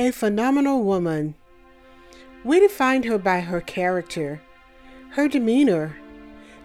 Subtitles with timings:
[0.00, 1.34] A phenomenal woman.
[2.44, 4.40] We define her by her character,
[5.10, 5.96] her demeanor,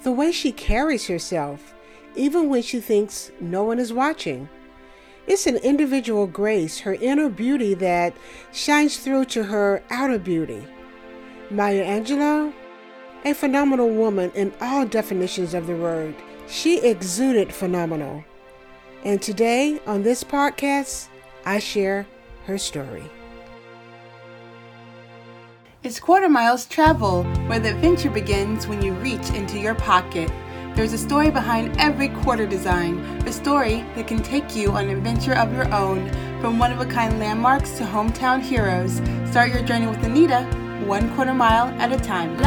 [0.04, 1.74] the way she carries herself,
[2.16, 4.50] even when she thinks no one is watching.
[5.26, 8.16] It's an individual grace, her inner beauty that
[8.52, 10.64] shines through to her outer beauty.
[11.50, 12.54] Maya Angelou,
[13.26, 16.14] a phenomenal woman in all definitions of the word.
[16.48, 18.24] She exuded phenomenal.
[19.04, 21.08] And today on this podcast,
[21.48, 22.06] I share
[22.46, 23.10] her story.
[25.84, 30.32] It's Quarter Miles Travel, where the adventure begins when you reach into your pocket.
[30.76, 34.96] There's a story behind every quarter design, a story that can take you on an
[34.96, 36.10] adventure of your own.
[36.40, 40.44] From one of a kind landmarks to hometown heroes, start your journey with Anita,
[40.86, 42.38] one quarter mile at a time.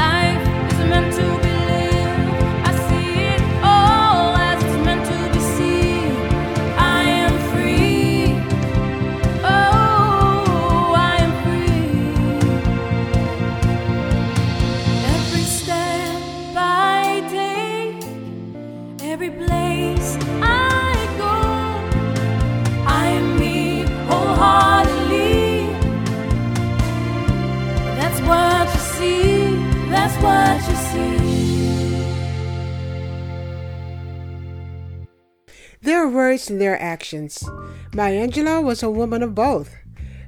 [36.46, 37.44] Words and there are actions.
[37.92, 39.74] Maya Angelou was a woman of both.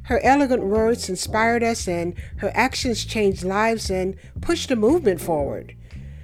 [0.04, 5.76] Her elegant words inspired us, and her actions changed lives and pushed the movement forward.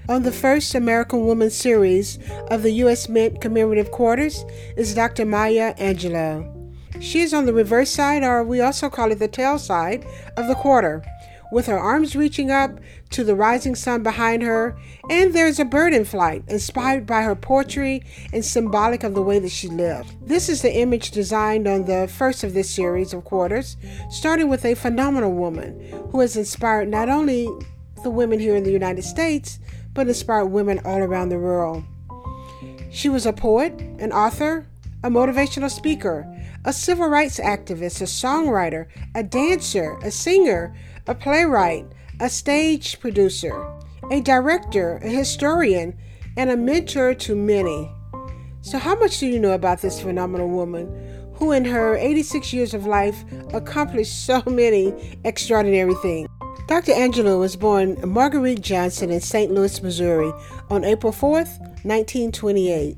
[0.08, 2.18] On the first American Woman series
[2.50, 3.08] of the U.S.
[3.08, 4.44] Mint Commemorative Quarters
[4.76, 5.24] is Dr.
[5.24, 6.50] Maya Angelou.
[7.00, 10.04] She is on the reverse side, or we also call it the tail side,
[10.36, 11.02] of the quarter
[11.52, 12.78] with her arms reaching up
[13.10, 14.76] to the rising sun behind her,
[15.10, 19.38] and there's a bird in flight, inspired by her poetry and symbolic of the way
[19.38, 20.14] that she lived.
[20.26, 23.76] This is the image designed on the first of this series of quarters,
[24.10, 27.48] starting with a phenomenal woman who has inspired not only
[28.02, 29.58] the women here in the United States,
[29.94, 31.84] but inspired women all around the world.
[32.90, 34.66] She was a poet, an author,
[35.02, 36.26] a motivational speaker,
[36.64, 40.74] a civil rights activist, a songwriter, a dancer, a singer,
[41.06, 41.86] a playwright,
[42.20, 43.70] a stage producer,
[44.10, 45.96] a director, a historian,
[46.36, 47.90] and a mentor to many.
[48.62, 50.88] So, how much do you know about this phenomenal woman
[51.34, 56.28] who, in her 86 years of life, accomplished so many extraordinary things?
[56.66, 56.92] Dr.
[56.92, 59.52] Angelou was born Marguerite Johnson in St.
[59.52, 60.32] Louis, Missouri
[60.70, 62.96] on April 4th, 1928.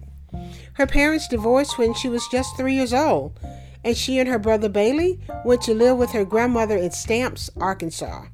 [0.75, 3.41] Her parents divorced when she was just three years old,
[3.87, 8.25] and she and her brother Bailey went to live with her grandmother in Stamps, Arkansas,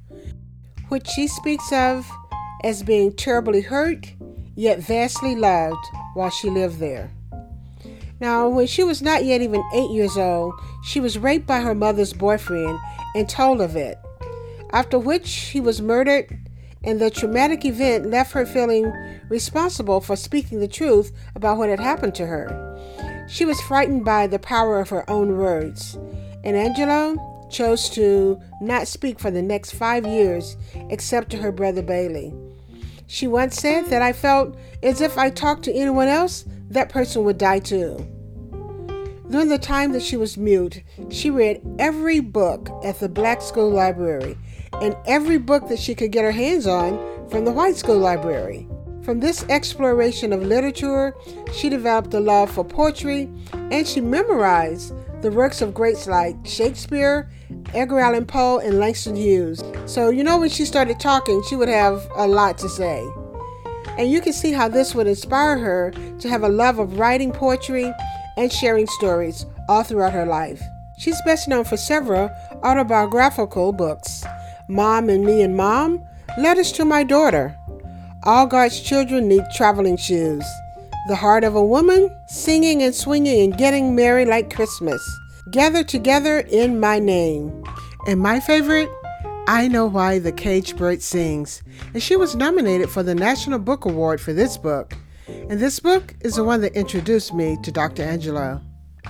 [0.89, 2.11] which she speaks of
[2.65, 4.15] as being terribly hurt
[4.55, 7.11] yet vastly loved while she lived there.
[8.19, 10.55] Now, when she was not yet even eight years old,
[10.85, 12.79] she was raped by her mother's boyfriend
[13.15, 13.99] and told of it,
[14.71, 16.35] after which he was murdered,
[16.83, 18.91] and the traumatic event left her feeling
[19.29, 23.12] responsible for speaking the truth about what had happened to her.
[23.29, 25.99] She was frightened by the power of her own words,
[26.45, 27.19] and Angelou
[27.51, 30.57] chose to not speak for the next five years
[30.91, 32.35] except to her brother Bailey.
[33.07, 37.25] She once said that I felt as if I talked to anyone else, that person
[37.25, 38.07] would die too.
[39.31, 43.71] During the time that she was mute, she read every book at the black school
[43.71, 44.37] library
[44.81, 48.67] and every book that she could get her hands on from the white school library.
[49.05, 51.15] From this exploration of literature,
[51.53, 57.29] she developed a love for poetry and she memorized the works of greats like Shakespeare,
[57.75, 59.63] Edgar Allan Poe, and Langston Hughes.
[59.87, 63.05] So, you know, when she started talking, she would have a lot to say.
[63.99, 67.33] And you can see how this would inspire her to have a love of writing
[67.33, 67.93] poetry
[68.37, 70.63] and sharing stories all throughout her life.
[70.97, 72.31] She's best known for several
[72.63, 74.25] autobiographical books
[74.69, 76.05] Mom and Me and Mom,
[76.39, 77.57] Letters to My Daughter,
[78.25, 80.45] all God's children need traveling shoes.
[81.09, 85.03] The heart of a woman, singing and swinging and getting merry like Christmas.
[85.51, 87.65] Gather together in my name.
[88.07, 88.89] And my favorite,
[89.49, 91.63] I Know Why the Caged Bird Sings.
[91.93, 94.95] And she was nominated for the National Book Award for this book.
[95.27, 98.05] And this book is the one that introduced me to Dr.
[98.05, 98.63] Angelou.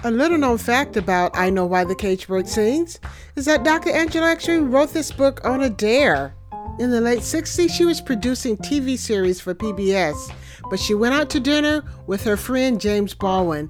[0.05, 2.99] A little known fact about I Know Why the Caged Bird Sings
[3.37, 3.91] is that Dr.
[3.91, 6.35] Angelou actually wrote this book on a dare.
[6.79, 10.33] In the late 60s, she was producing TV series for PBS,
[10.71, 13.69] but she went out to dinner with her friend James Baldwin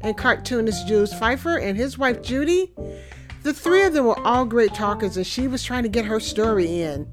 [0.00, 2.72] and cartoonist Jules Feiffer and his wife Judy.
[3.44, 6.18] The three of them were all great talkers, and she was trying to get her
[6.18, 7.08] story in.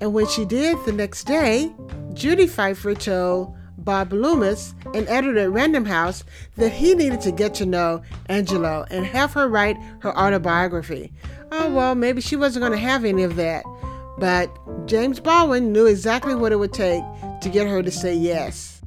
[0.00, 1.72] And when she did the next day,
[2.12, 6.24] Judy Feiffer told Bob Loomis, an editor at Random House,
[6.56, 11.12] that he needed to get to know Angelou and have her write her autobiography.
[11.52, 13.64] Oh, well, maybe she wasn't going to have any of that.
[14.20, 14.54] But
[14.86, 17.02] James Baldwin knew exactly what it would take
[17.40, 18.82] to get her to say yes.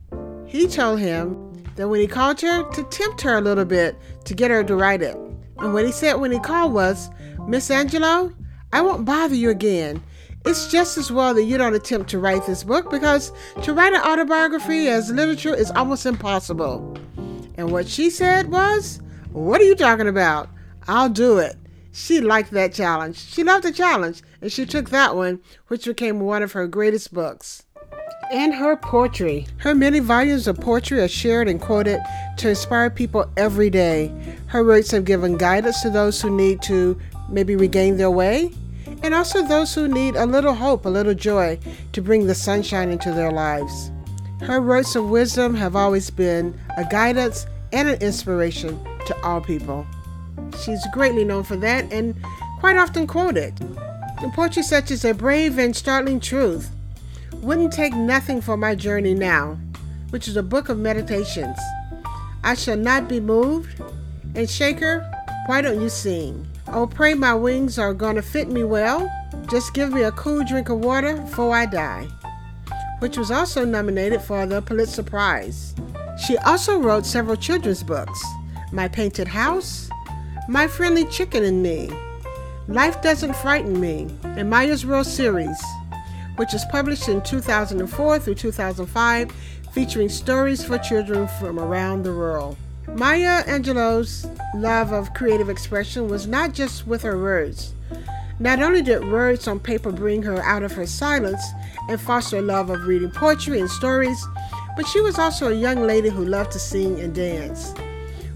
[0.46, 4.36] He told him that when he called her, to tempt her a little bit to
[4.36, 5.16] get her to write it.
[5.58, 7.10] And what he said when he called was,
[7.48, 8.36] Miss Angelou,
[8.72, 10.04] I won't bother you again.
[10.46, 13.32] It's just as well that you don't attempt to write this book because
[13.64, 16.96] to write an autobiography as literature is almost impossible.
[17.56, 19.02] And what she said was,
[19.32, 20.50] What are you talking about?
[20.88, 21.56] I'll do it.
[21.96, 23.18] She liked that challenge.
[23.18, 27.14] She loved the challenge, and she took that one, which became one of her greatest
[27.14, 27.64] books.
[28.32, 29.46] And her poetry.
[29.58, 32.00] Her many volumes of poetry are shared and quoted
[32.38, 34.12] to inspire people every day.
[34.48, 37.00] Her words have given guidance to those who need to
[37.30, 38.52] maybe regain their way,
[39.04, 41.60] and also those who need a little hope, a little joy
[41.92, 43.92] to bring the sunshine into their lives.
[44.42, 49.86] Her words of wisdom have always been a guidance and an inspiration to all people.
[50.62, 52.16] She's greatly known for that and
[52.60, 53.58] quite often quoted.
[54.22, 56.72] The poetry such as A Brave and Startling Truth,
[57.42, 59.58] Wouldn't Take Nothing for My Journey Now,
[60.12, 61.58] which is a book of meditations.
[62.44, 63.82] I Shall Not Be Moved,
[64.36, 65.10] and Shaker,
[65.48, 66.48] Why Don't You Sing?
[66.68, 69.12] Oh, pray my wings are gonna fit me well.
[69.50, 72.08] Just give me a cool drink of water before I die,
[73.00, 75.76] which was also nominated for the Pulitzer Prize.
[76.26, 78.24] She also wrote several children's books
[78.72, 79.90] My Painted House,
[80.50, 81.90] My Friendly Chicken and Me,
[82.68, 85.58] Life Doesn't Frighten Me, and Maya's World Series,
[86.36, 89.32] which is published in 2004 through 2005,
[89.72, 92.58] featuring stories for children from around the world.
[92.90, 97.74] Maya Angelou's love of creative expression was not just with her words.
[98.38, 101.42] Not only did words on paper bring her out of her silence
[101.88, 104.28] and foster a love of reading poetry and stories,
[104.76, 107.74] but she was also a young lady who loved to sing and dance.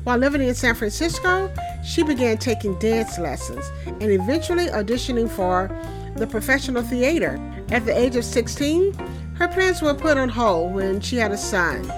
[0.07, 1.51] While living in San Francisco,
[1.83, 5.69] she began taking dance lessons and eventually auditioning for
[6.15, 7.37] the professional theater.
[7.71, 8.93] At the age of 16,
[9.33, 11.91] her plans were put on hold when she had a son,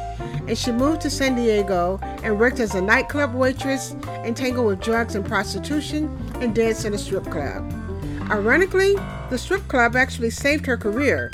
[0.47, 3.93] and she moved to San Diego and worked as a nightclub waitress,
[4.25, 6.09] entangled with drugs and prostitution,
[6.41, 7.71] and danced in a strip club.
[8.31, 8.95] Ironically,
[9.29, 11.29] the strip club actually saved her career.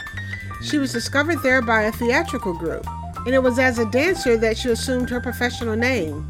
[0.62, 2.86] She was discovered there by a theatrical group,
[3.25, 6.30] and it was as a dancer that she assumed her professional name,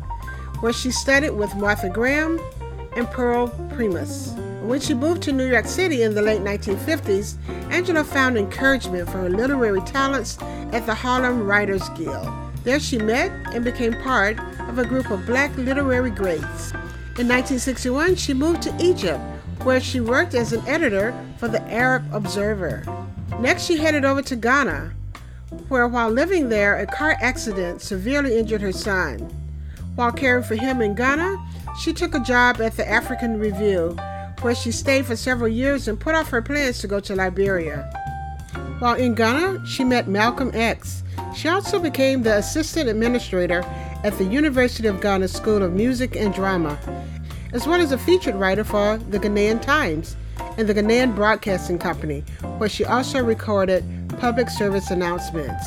[0.65, 2.41] where she studied with Martha Graham
[2.95, 4.31] and Pearl Primus.
[4.63, 7.35] When she moved to New York City in the late 1950s,
[7.69, 10.39] Angelou found encouragement for her literary talents
[10.71, 12.27] at the Harlem Writers Guild.
[12.63, 16.71] There she met and became part of a group of black literary greats.
[17.19, 19.21] In 1961, she moved to Egypt,
[19.61, 22.83] where she worked as an editor for the Arab Observer.
[23.39, 24.95] Next, she headed over to Ghana,
[25.67, 29.44] where while living there, a car accident severely injured her son.
[29.95, 31.37] While caring for him in Ghana,
[31.79, 33.95] she took a job at the African Review,
[34.41, 37.89] where she stayed for several years and put off her plans to go to Liberia.
[38.79, 41.01] While in Ghana, she met Malcolm X.
[41.33, 43.63] She also became the assistant administrator
[44.03, 46.77] at the University of Ghana School of Music and Drama,
[47.53, 50.17] as well as a featured writer for the Ghanaian Times
[50.57, 52.21] and the Ghanaian Broadcasting Company,
[52.57, 53.85] where she also recorded
[54.19, 55.65] public service announcements.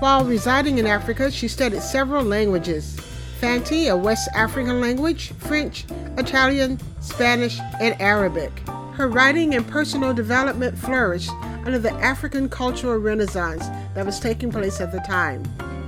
[0.00, 2.98] While residing in Africa, she studied several languages
[3.40, 5.84] Fanti, a West African language, French,
[6.16, 8.66] Italian, Spanish, and Arabic.
[8.94, 11.30] Her writing and personal development flourished
[11.66, 15.42] under the African cultural renaissance that was taking place at the time.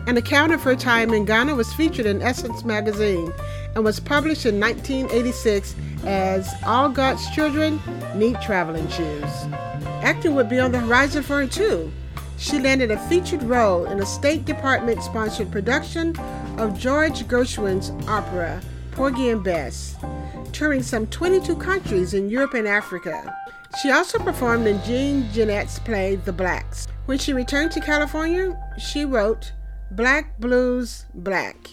[0.07, 3.33] An account of her time in Ghana was featured in Essence magazine
[3.75, 5.75] and was published in 1986
[6.05, 7.81] as All God's Children
[8.15, 9.47] Need Traveling Shoes.
[10.03, 11.91] Acting would be on the horizon for her too.
[12.37, 16.15] She landed a featured role in a State Department sponsored production
[16.59, 18.61] of George Gershwin's opera
[18.91, 19.95] Porgy and Bess,
[20.53, 23.33] touring some 22 countries in Europe and Africa.
[23.81, 26.89] She also performed in Jean Genet's play The Blacks.
[27.07, 29.53] When she returned to California, she wrote
[29.93, 31.71] Black Blues Black,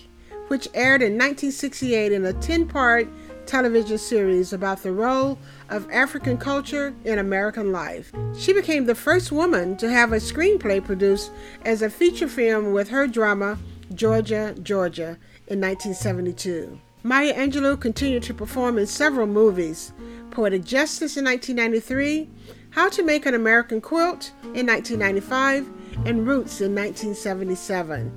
[0.49, 3.07] which aired in 1968 in a 10 part
[3.47, 5.37] television series about the role
[5.69, 8.11] of African culture in American life.
[8.37, 11.31] She became the first woman to have a screenplay produced
[11.63, 13.57] as a feature film with her drama
[13.93, 16.79] Georgia, Georgia in 1972.
[17.03, 19.93] Maya Angelou continued to perform in several movies
[20.31, 22.29] Poetic Justice in 1993,
[22.71, 25.69] How to Make an American Quilt in 1995,
[26.05, 28.11] and Roots in 1977,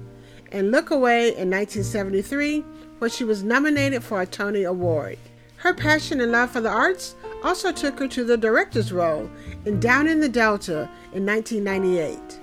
[0.51, 2.61] and Look Away in 1973,
[2.99, 5.19] where she was nominated for a Tony Award.
[5.59, 9.31] Her passion and love for the arts also took her to the director's role
[9.65, 12.41] in Down in the Delta in 1998.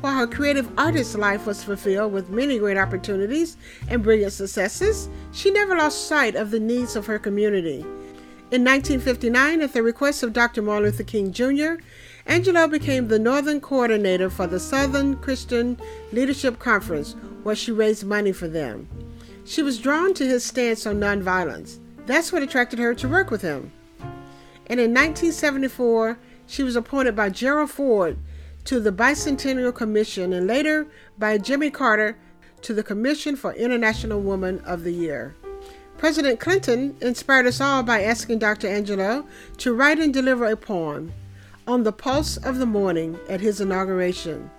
[0.00, 3.56] While her creative artist life was fulfilled with many great opportunities
[3.88, 7.80] and brilliant successes, she never lost sight of the needs of her community.
[8.50, 10.62] In 1959, at the request of Dr.
[10.62, 11.82] Martin Luther King Jr.,
[12.26, 15.78] Angelou became the Northern Coordinator for the Southern Christian
[16.12, 18.88] Leadership Conference, where she raised money for them.
[19.44, 21.78] She was drawn to his stance on nonviolence.
[22.06, 23.72] That's what attracted her to work with him.
[24.66, 28.16] And in 1974, she was appointed by Gerald Ford
[28.64, 30.86] to the Bicentennial Commission and later
[31.18, 32.18] by Jimmy Carter
[32.62, 35.34] to the Commission for International Woman of the Year.
[35.96, 38.68] President Clinton inspired us all by asking Dr.
[38.68, 41.12] Angelou to write and deliver a poem
[41.66, 44.50] on the pulse of the morning at his inauguration.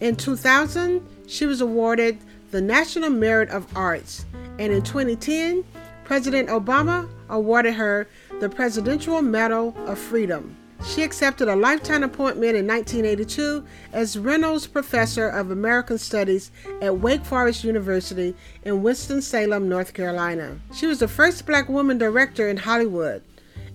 [0.00, 2.18] In 2000, she was awarded
[2.50, 4.24] the National Merit of Arts,
[4.58, 5.64] and in 2010,
[6.04, 8.08] President Obama awarded her
[8.40, 10.56] the Presidential Medal of Freedom.
[10.84, 17.24] She accepted a lifetime appointment in 1982 as Reynolds Professor of American Studies at Wake
[17.24, 20.58] Forest University in Winston-Salem, North Carolina.
[20.72, 23.22] She was the first black woman director in Hollywood.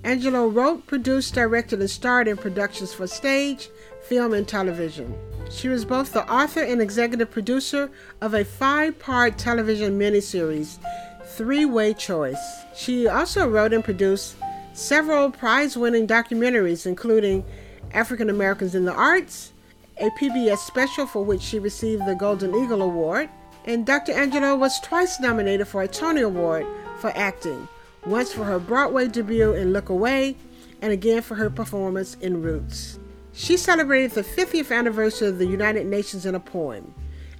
[0.03, 3.69] Angelou wrote, produced, directed, and starred in productions for stage,
[4.01, 5.15] film, and television.
[5.49, 7.89] She was both the author and executive producer
[8.21, 10.77] of a five part television miniseries,
[11.25, 12.63] Three Way Choice.
[12.75, 14.35] She also wrote and produced
[14.73, 17.45] several prize winning documentaries, including
[17.93, 19.53] African Americans in the Arts,
[19.99, 23.29] a PBS special for which she received the Golden Eagle Award,
[23.65, 24.13] and Dr.
[24.13, 26.65] Angelou was twice nominated for a Tony Award
[26.97, 27.67] for acting,
[28.05, 30.35] once for her Broadway debut in Look Away,
[30.81, 32.99] and again for her performance in Roots.
[33.31, 36.93] She celebrated the 50th anniversary of the United Nations in a poem,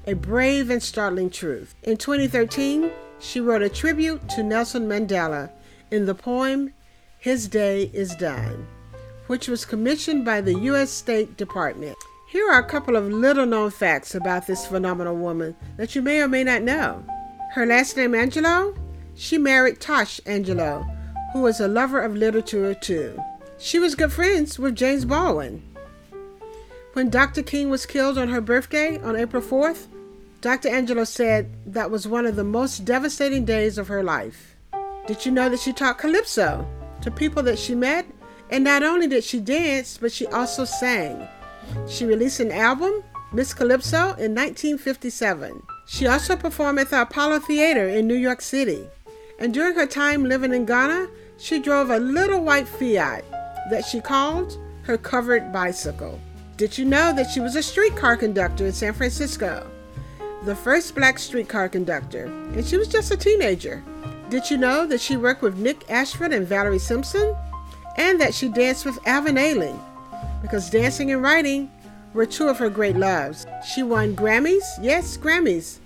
[0.07, 1.75] A Brave and Startling Truth.
[1.83, 5.51] In 2013, she wrote a tribute to Nelson Mandela
[5.91, 6.73] in the poem
[7.23, 8.67] his Day is Done,
[9.27, 10.91] which was commissioned by the U.S.
[10.91, 11.95] State Department.
[12.27, 16.19] Here are a couple of little known facts about this phenomenal woman that you may
[16.19, 17.01] or may not know.
[17.53, 18.77] Her last name, Angelou,
[19.15, 20.85] she married Tosh Angelo,
[21.31, 23.17] who was a lover of literature too.
[23.57, 25.63] She was good friends with James Baldwin.
[26.91, 27.41] When Dr.
[27.41, 29.87] King was killed on her birthday on April 4th,
[30.41, 30.67] Dr.
[30.67, 34.57] Angelou said that was one of the most devastating days of her life.
[35.07, 36.67] Did you know that she taught calypso?
[37.03, 38.05] To people that she met.
[38.49, 41.27] And not only did she dance, but she also sang.
[41.87, 45.61] She released an album, Miss Calypso, in 1957.
[45.85, 48.87] She also performed at the Apollo Theater in New York City.
[49.39, 51.07] And during her time living in Ghana,
[51.37, 53.23] she drove a little white Fiat
[53.69, 56.19] that she called her covered bicycle.
[56.57, 59.69] Did you know that she was a streetcar conductor in San Francisco?
[60.45, 63.83] The first black streetcar conductor, and she was just a teenager.
[64.29, 67.35] Did you know that she worked with Nick Ashford and Valerie Simpson?
[67.97, 69.77] And that she danced with Alvin Ailey?
[70.41, 71.71] Because dancing and writing
[72.13, 73.45] were two of her great loves.
[73.73, 75.79] She won Grammys, yes, Grammys,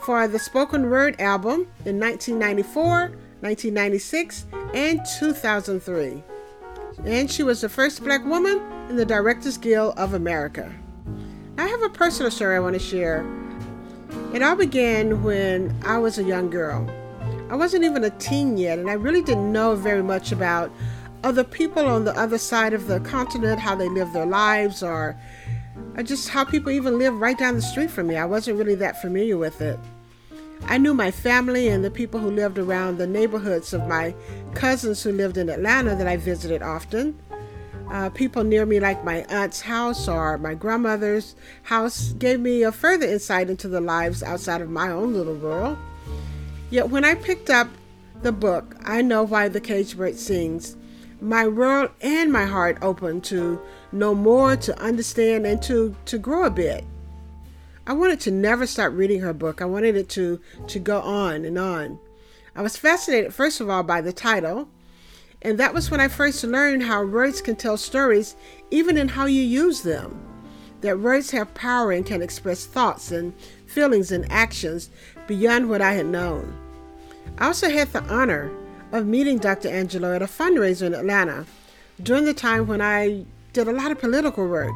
[0.00, 6.22] for the spoken word album in 1994, 1996, and 2003.
[7.04, 10.72] And she was the first black woman in the Directors Guild of America.
[11.56, 13.26] I have a personal story I want to share.
[14.32, 16.88] It all began when I was a young girl.
[17.50, 20.70] I wasn't even a teen yet, and I really didn't know very much about
[21.24, 25.18] other people on the other side of the continent, how they live their lives, or,
[25.96, 28.16] or just how people even live right down the street from me.
[28.16, 29.78] I wasn't really that familiar with it.
[30.66, 34.14] I knew my family and the people who lived around the neighborhoods of my
[34.54, 37.18] cousins who lived in Atlanta that I visited often.
[37.90, 42.72] Uh, people near me, like my aunt's house or my grandmother's house, gave me a
[42.72, 45.78] further insight into the lives outside of my own little world.
[46.70, 47.68] Yet when I picked up
[48.22, 50.76] the book, I Know Why the Cage Bird Sings,
[51.20, 53.60] my world and my heart opened to
[53.90, 56.84] know more, to understand, and to, to grow a bit.
[57.86, 59.62] I wanted to never stop reading her book.
[59.62, 61.98] I wanted it to, to go on and on.
[62.54, 64.68] I was fascinated, first of all, by the title,
[65.40, 68.36] and that was when I first learned how words can tell stories,
[68.70, 70.20] even in how you use them.
[70.82, 73.32] That words have power and can express thoughts and
[73.66, 74.90] feelings and actions
[75.28, 76.52] beyond what I had known.
[77.38, 78.50] I also had the honor
[78.90, 79.68] of meeting Dr.
[79.68, 81.46] Angelou at a fundraiser in Atlanta
[82.02, 84.74] during the time when I did a lot of political work.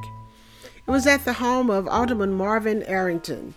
[0.65, 3.55] It was at the home of Alderman Marvin Arrington.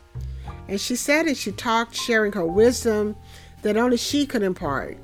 [0.67, 3.15] And she sat and she talked, sharing her wisdom
[3.61, 4.97] that only she could impart.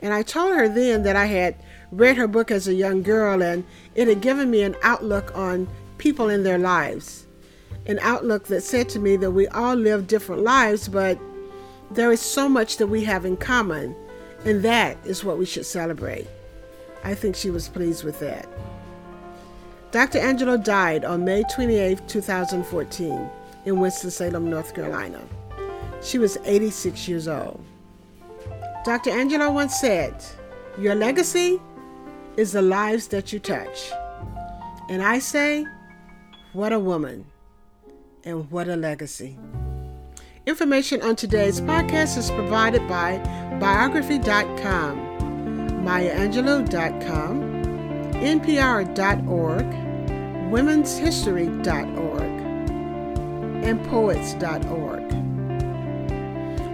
[0.00, 1.56] And I told her then that I had
[1.90, 5.68] read her book as a young girl and it had given me an outlook on
[5.98, 7.25] people in their lives
[7.86, 11.18] an outlook that said to me that we all live different lives, but
[11.90, 13.94] there is so much that we have in common,
[14.44, 16.26] and that is what we should celebrate.
[17.04, 18.48] I think she was pleased with that.
[19.92, 20.18] Dr.
[20.18, 23.30] Angelou died on May 28, 2014,
[23.64, 25.22] in Winston-Salem, North Carolina.
[26.02, 27.64] She was 86 years old.
[28.84, 29.10] Dr.
[29.10, 30.24] Angelou once said,
[30.78, 31.60] Your legacy
[32.36, 33.90] is the lives that you touch.
[34.88, 35.64] And I say,
[36.52, 37.24] What a woman,
[38.26, 39.38] and what a legacy.
[40.44, 43.18] Information on today's podcast is provided by
[43.58, 44.98] biography.com,
[45.84, 47.40] mayaangelou.com,
[48.14, 49.66] npr.org,
[50.52, 52.22] womenshistory.org,
[53.64, 55.02] and poets.org.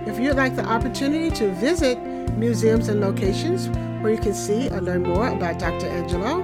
[0.08, 1.98] If you'd like the opportunity to visit
[2.36, 3.68] museums and locations
[4.02, 5.86] where you can see or learn more about Dr.
[5.86, 6.42] Angelou,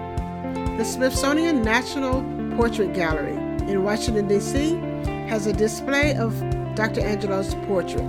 [0.79, 2.23] the Smithsonian National
[2.57, 3.37] Portrait Gallery
[3.71, 4.88] in Washington, D.C.
[5.29, 6.33] has a display of
[6.75, 7.03] Dr.
[7.03, 8.07] Angelou's portrait.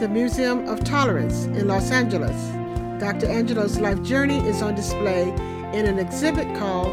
[0.00, 2.36] The Museum of Tolerance in Los Angeles.
[2.98, 3.26] Dr.
[3.26, 5.28] Angelou's life journey is on display
[5.74, 6.88] in an exhibit called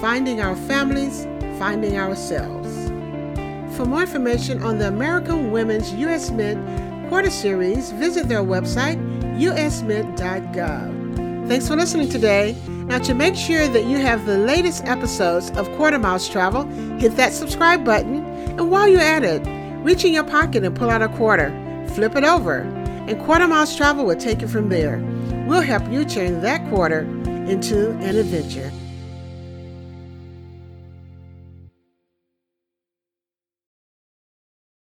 [0.00, 1.24] Finding Our Families,
[1.58, 2.68] Finding Ourselves.
[3.76, 6.30] For more information on the American Women's U.S.
[6.30, 8.98] Mint Quarter Series, visit their website,
[9.38, 10.98] usmint.gov.
[11.48, 12.56] Thanks for listening today.
[12.88, 16.64] Now, to make sure that you have the latest episodes of Quarter Miles Travel,
[16.98, 18.17] hit that subscribe button,
[18.58, 19.40] and while you're at it,
[19.84, 21.48] reach in your pocket and pull out a quarter,
[21.94, 22.62] flip it over,
[23.06, 24.98] and Quarter Miles Travel will take it from there.
[25.46, 27.00] We'll help you turn that quarter
[27.48, 28.72] into an adventure.